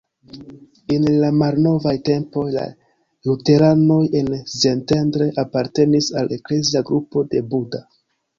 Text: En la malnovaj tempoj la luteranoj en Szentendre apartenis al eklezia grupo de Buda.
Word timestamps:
En 0.93 1.03
la 1.23 1.27
malnovaj 1.41 1.93
tempoj 2.09 2.45
la 2.55 2.63
luteranoj 3.29 3.99
en 4.21 4.33
Szentendre 4.55 5.29
apartenis 5.45 6.09
al 6.23 6.35
eklezia 6.41 6.85
grupo 6.91 7.27
de 7.37 7.45
Buda. 7.55 7.85